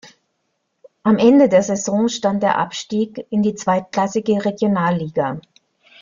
[1.03, 5.39] Am Ende der Saison stand der Abstieg in die zweitklassige Regionalliga.